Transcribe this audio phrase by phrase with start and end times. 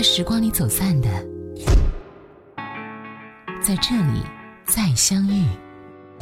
[0.00, 1.10] 在时光里走散的，
[3.62, 4.22] 在这里
[4.64, 5.44] 再相遇。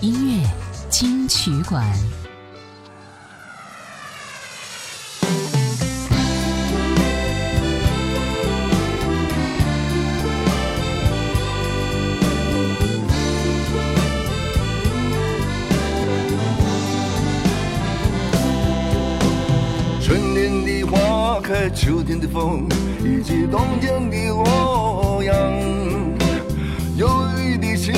[0.00, 0.48] 音乐
[0.90, 1.80] 金曲馆，
[20.02, 22.68] 春天的花开，秋天的风。
[23.04, 25.34] 以及冬天的洛阳，
[26.96, 27.08] 忧
[27.40, 27.94] 郁的青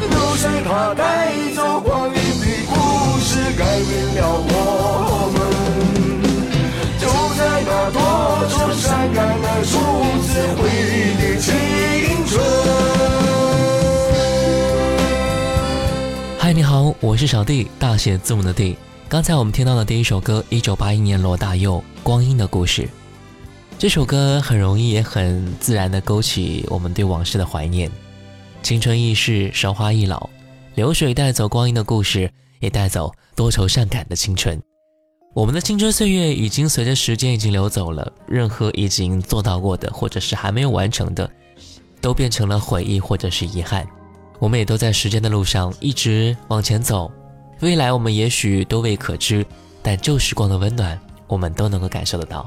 [0.00, 6.22] 流水它带走光阴的故事，改变了我们。
[6.96, 7.06] 就
[7.36, 12.42] 在那多愁善感的初次回忆的青春。
[16.38, 18.74] 嗨，你好，我是小 D，大写字母的 D。
[19.06, 22.82] 刚才我们听到的第一首歌，一九八一年罗大佑《光阴的故事》。
[23.76, 27.90] 这首歌很容易也很自然地勾起我们对往事的怀念。
[28.62, 30.28] 青春易逝，韶华易老，
[30.74, 32.30] 流水带走光阴的故事，
[32.60, 34.60] 也带走多愁善感的青春。
[35.34, 41.28] 我们的青春岁月已经随着时间已经流走了，任何已经做到过的，或者是还没有完成的，
[42.00, 43.86] 都变成了回忆或者是遗憾。
[44.38, 47.10] 我们也都在时间的路上一直往前走，
[47.60, 49.44] 未来我们也许都未可知，
[49.82, 52.46] 但旧时光的温暖，我们都能够感受得到。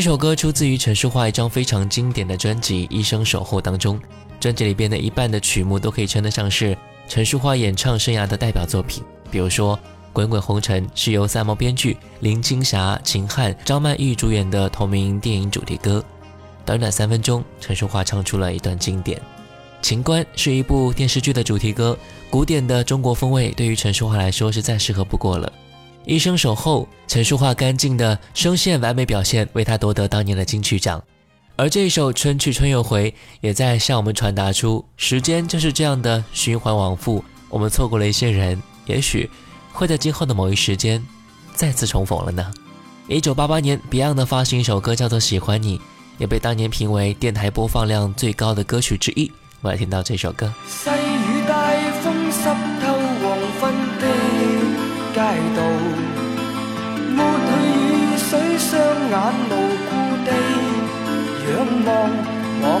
[0.00, 4.00] 这首歌出自于陈淑桦一张非常经典的专辑《一生守候》当中，
[4.40, 6.74] 专辑里边的一半的曲目都可以称得上是
[7.06, 9.04] 陈淑桦演唱生涯的代表作品。
[9.30, 9.76] 比如说，
[10.10, 16.02] 《滚滚红尘》是由三毛编剧、林青霞、秦汉、张曼玉主演的同名电影主题歌，
[16.64, 19.18] 短短三分钟，陈淑桦唱出了一段经典。
[19.82, 21.94] 《情关》是一部电视剧的主题歌，
[22.30, 25.52] 古典的中国风味对于陈淑桦来说是再适合不过了。
[26.06, 31.02] 一生守候，陈淑桦干净的声线完美表现，为他夺得当年的金曲奖。
[31.56, 33.10] 而这一首《春去春又回》
[33.42, 37.22] 也在向我们传达出，时间就是这样的循环往复。
[37.50, 39.28] 我们错过了一些人，也许
[39.72, 41.04] 会在今后的某一时间
[41.54, 42.50] 再次重逢了呢。
[43.08, 45.78] 一九八八年，Beyond 的发行一首歌叫做《喜欢你》，
[46.16, 49.30] 也被当年评为电台播放量最高的歌曲之一。
[49.60, 50.50] 我们来听到这首歌。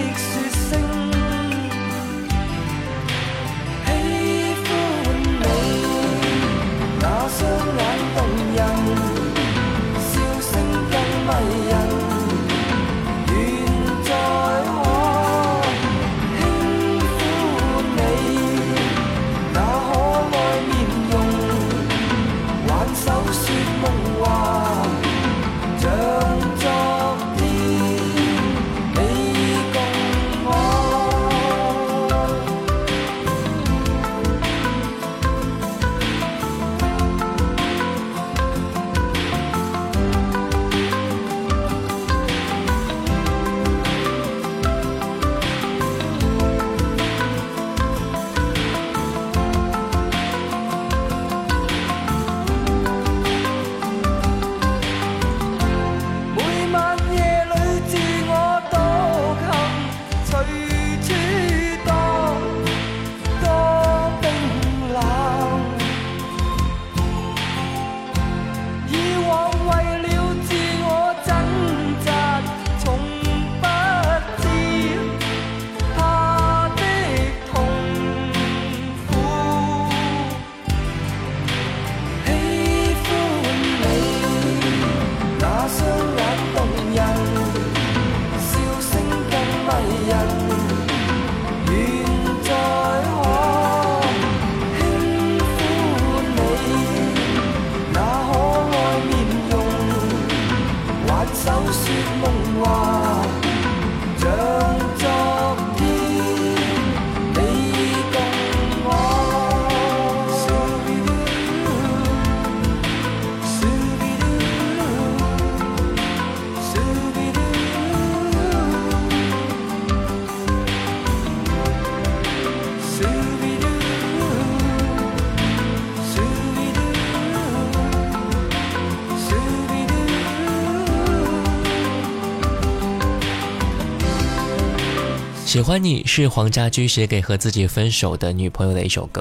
[135.52, 139.20] 喜欢你是黄家驹写给和自己分手的女朋友的一首歌。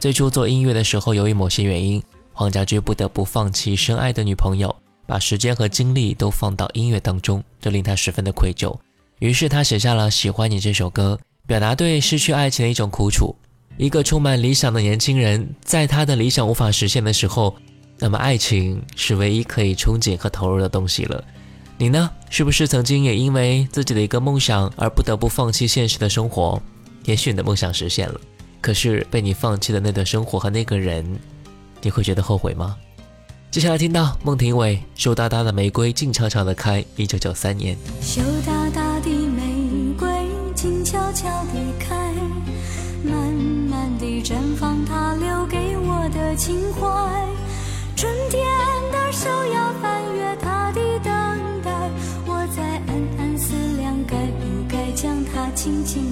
[0.00, 4.74] 最初做音乐的时候，由于某些原因，黄家驹不得不放弃深爱的女朋友，
[5.06, 8.76] 把时间和精力都放到音乐当中，这令他十分的愧疚。
[9.20, 11.16] 于是他写下了《喜欢你》这首歌，
[11.46, 13.32] 表达对失去爱情的一种苦楚。
[13.76, 17.54] 一个充满理想的年轻人，在他的理想无法实现的时候，
[18.00, 21.22] 那么爱情是唯一可以憧憬和投入的东西了。
[21.80, 22.10] 你呢？
[22.28, 26.60] 是不是曾经也因为自己的一个梦想而不得不放弃现实的生活？
[27.04, 28.20] 也许你的梦想实现了，
[28.60, 31.06] 可是被你放弃的那段生活和那个人，
[31.80, 32.76] 你会觉得后悔吗？
[33.52, 37.76] 接下来听到孟庭苇《羞答答的玫瑰静悄悄的开》，一九九三年。
[38.02, 40.08] 羞答答的玫瑰
[40.56, 42.10] 静悄悄地开，
[43.04, 46.84] 慢慢地绽放，它留给我的情怀。
[47.94, 48.42] 春天
[48.92, 50.87] 的手要翻越它的。
[55.70, 56.07] 轻轻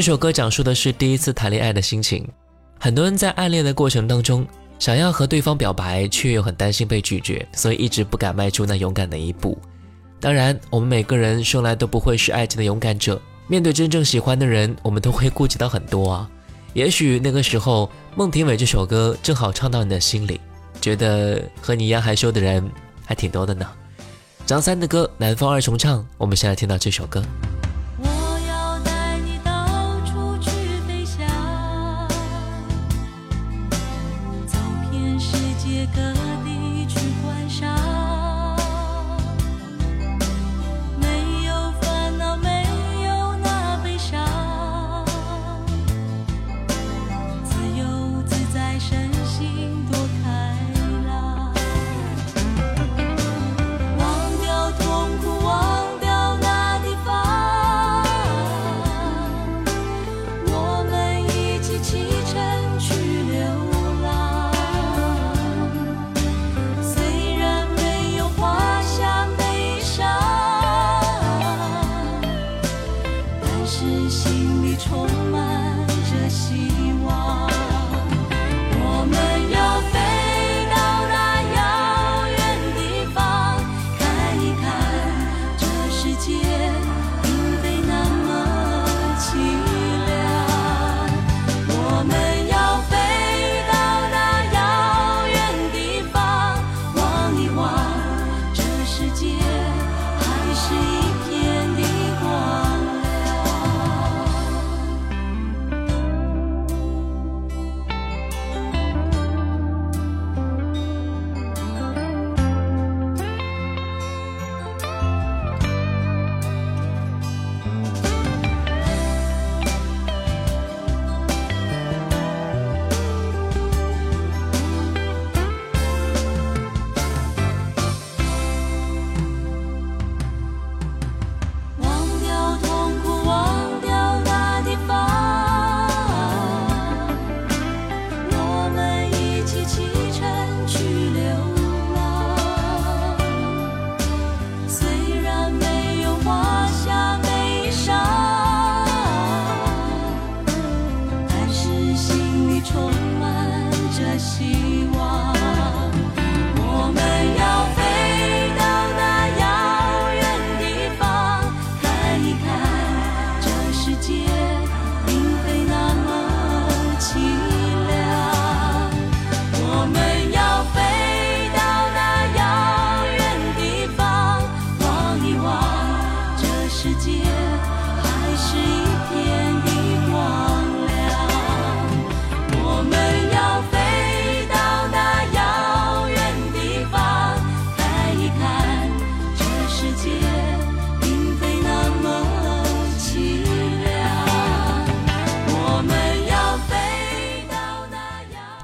[0.00, 2.26] 这首歌讲述的是第一次谈恋爱的心情。
[2.78, 4.46] 很多人在暗恋的过程当中，
[4.78, 9.58] 想要和对方表白，却又很担心被拒绝，所以一直不敢迈出那勇敢的一步。
[10.18, 16.30] 当然，我们每个人生来都不会是爱情的勇敢者，面对真正喜欢的人，我们都会顾及到很多啊。
[16.72, 20.40] 也许那个时候，孟庭苇这首歌正好唱到你的心里，
[20.80, 22.66] 觉得和你一样害羞的人
[23.04, 23.68] 还挺多的呢。
[24.46, 27.22] 张三的歌《南方二重唱》，我们先来听到这首歌。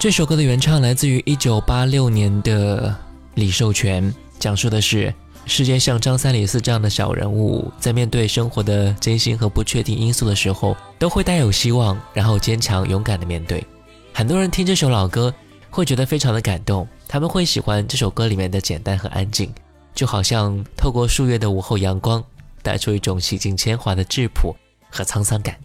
[0.07, 2.97] 这首歌的原唱来自于一九八六年的
[3.35, 5.13] 李寿全，讲述的是
[5.47, 13.67] 世间像张三李四这样的小人物，在面对生活的艰辛和不确定因素的时候，都会带有希望，然后坚强勇敢的面对。
[14.15, 15.35] 很多人听这首老歌
[15.71, 19.53] 会觉得非常的感动，他们会喜欢这首歌里面的简单和安静，
[19.93, 22.23] 就好像透过数月的午后阳光，
[22.63, 24.55] 带出一种洗尽铅华的质朴
[24.89, 25.57] 和沧桑感。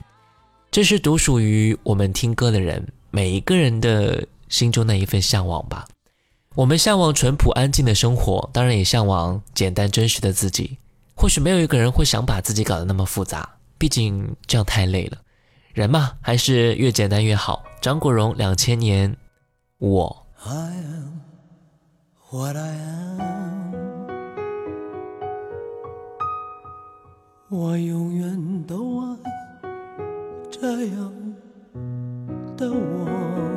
[0.72, 2.84] 这是独属于我们听歌的人。
[3.14, 5.86] 每一个人的心中那一份向往吧，
[6.56, 10.78] 我们向往淳朴安静的生活，当然也向往简单真实的自己。
[11.16, 13.48] 或许没有一个人会想把自己搞得那么复杂，
[13.78, 15.18] 毕竟这样太累了。
[15.74, 17.64] 人嘛，还是越简单越好。
[17.82, 19.16] 张国荣，两千年，
[19.78, 20.28] 我。
[27.50, 29.18] 我永远都爱
[30.50, 31.21] 这样。
[32.62, 33.51] 的我。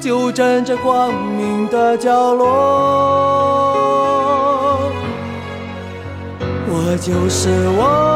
[0.00, 2.46] 就站在光明的角落，
[6.68, 8.15] 我就是我。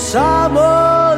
[0.00, 1.09] 沙漠。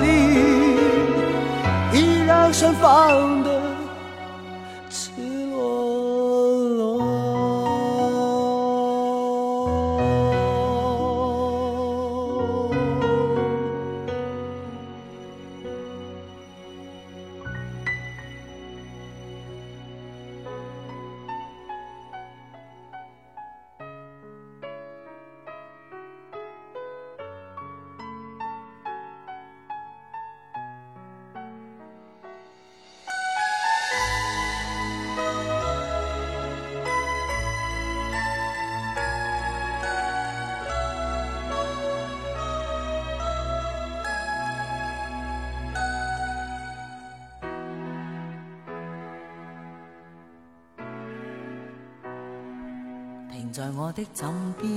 [53.52, 54.72] 在我的枕边，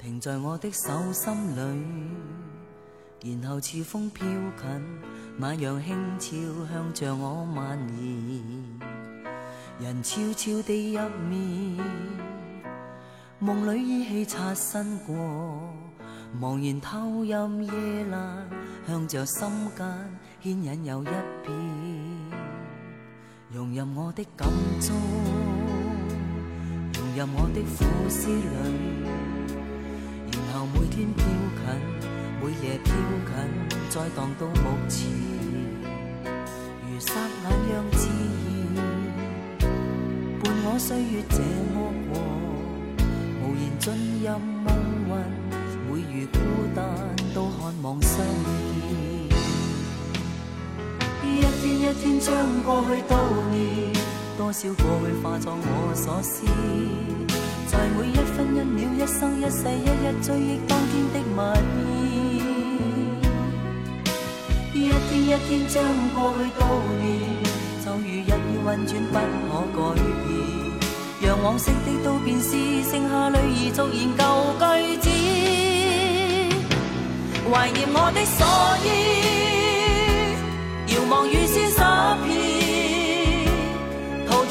[0.00, 1.34] 停在我的手心
[3.20, 4.98] 里，然后似风飘近，
[5.36, 8.80] 那样轻悄向着我蔓延。
[9.78, 11.84] 人悄悄地入眠，
[13.40, 15.14] 梦里依稀擦身过，
[16.40, 17.72] 茫然偷饮夜
[18.10, 18.16] 阑，
[18.86, 22.34] 向着心间牵引又一遍，
[23.52, 24.48] 融入我的感
[24.80, 24.94] 触。
[27.20, 28.46] 入我的苦思里，
[30.32, 31.20] 然后每天飘
[31.60, 31.62] 近，
[32.40, 32.88] 每夜飘
[33.28, 33.32] 近，
[33.90, 35.06] 再荡到目前，
[36.80, 38.04] 如霎眼样自
[38.74, 38.76] 然。
[40.42, 41.36] 伴我岁月这
[41.74, 41.76] 么
[42.10, 42.14] 过，
[43.42, 43.90] 无言进
[44.24, 44.66] 入梦
[45.10, 45.12] 魂，
[45.90, 46.38] 每遇孤
[46.74, 46.80] 单
[47.34, 48.16] 都渴望相
[48.48, 48.54] 见。
[51.36, 53.14] 一天一天将过去多
[53.50, 53.92] 年。
[54.42, 56.46] 多少过去化作我所思，
[57.66, 61.40] 在每一分一秒、一生一世、一一追忆当天的蜜
[61.76, 63.28] 意。
[64.72, 67.04] 一天一天将过去悼念，
[67.84, 69.80] 就如日月运转不可改
[70.24, 70.40] 变。
[71.28, 72.56] 让往昔的都变思，
[72.90, 74.24] 剩下泪儿逐研旧
[75.04, 75.12] 句
[76.64, 76.72] 子，
[77.52, 78.46] 怀念我的所
[78.88, 79.19] 依。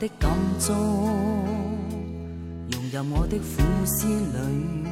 [0.03, 0.73] 的感觸
[2.73, 4.83] 融入我的苦思里，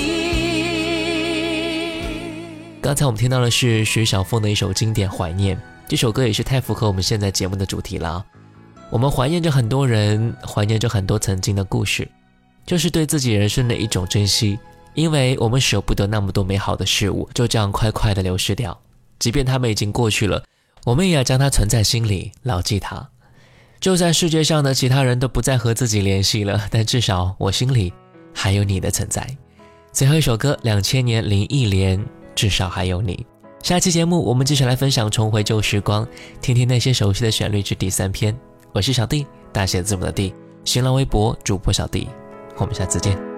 [1.92, 2.42] 脸
[2.80, 8.24] 刚才我们听到的是徐小凤的一首经典怀念这首歌也是太符合我们现在节目的主题了
[8.90, 12.08] 我们怀念着很多人，怀念着很多曾经的故事，
[12.66, 14.58] 就是对自己人生的一种珍惜，
[14.94, 18.78] 因为我们舍不得那么多美好的事物就这样快快的流失掉，
[19.18, 20.42] 即便他们已经过去了，
[20.84, 23.08] 我们也要将它存在心里，牢记它。
[23.80, 27.92] 就算世界上的其他人都不再和自己联系了，但至少我心里
[28.34, 29.26] 还有你的存在。
[29.92, 31.98] 最后一首歌《两千年零一年》，
[32.34, 33.26] 至少还有你。
[33.62, 36.04] 下期节目我们继续来分享《重回旧时光》，
[36.40, 38.34] 听听那些熟悉的旋律之第三篇。
[38.74, 40.34] 我是小弟，大写字母的弟，
[40.64, 42.08] 新浪微博主播小弟，
[42.56, 43.33] 我们下次见。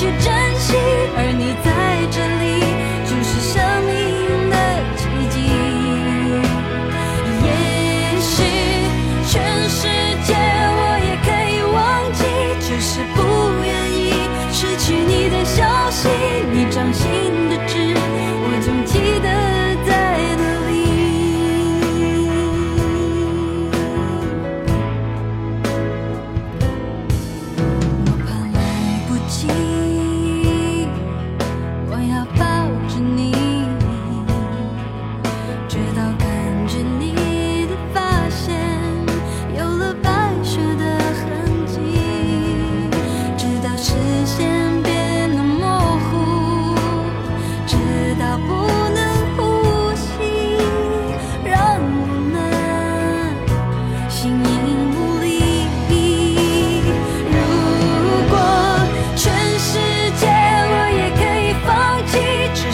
[0.00, 0.74] 去珍惜，
[1.14, 2.29] 而你在这。